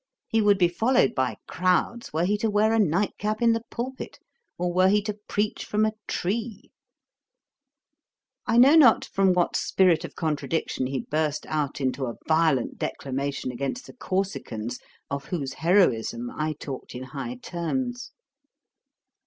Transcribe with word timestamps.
He 0.27 0.41
would 0.41 0.57
be 0.57 0.67
followed 0.67 1.13
by 1.13 1.35
crowds 1.47 2.11
were 2.11 2.25
he 2.25 2.35
to 2.39 2.49
wear 2.49 2.73
a 2.73 2.79
night 2.79 3.19
cap 3.19 3.39
in 3.39 3.53
the 3.53 3.61
pulpit, 3.69 4.17
or 4.57 4.73
were 4.73 4.87
he 4.87 4.99
to 5.03 5.19
preach 5.27 5.63
from 5.63 5.85
a 5.85 5.91
tree.' 6.07 6.71
I 8.47 8.57
know 8.57 8.73
not 8.75 9.05
from 9.05 9.31
what 9.31 9.55
spirit 9.55 10.03
of 10.03 10.15
contradiction 10.15 10.87
he 10.87 11.01
burst 11.01 11.45
out 11.45 11.79
into 11.79 12.07
a 12.07 12.15
violent 12.27 12.79
declamation 12.79 13.51
against 13.51 13.85
the 13.85 13.93
Corsicans, 13.93 14.79
of 15.11 15.25
whose 15.25 15.53
heroism 15.53 16.31
I 16.35 16.53
talked 16.53 16.95
in 16.95 17.03
high 17.03 17.35
terms. 17.35 18.09